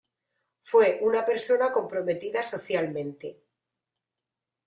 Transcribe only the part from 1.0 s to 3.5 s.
una persona comprometida socialmente.